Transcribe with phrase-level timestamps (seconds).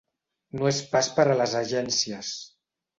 [0.59, 2.37] No és pas per a les agències.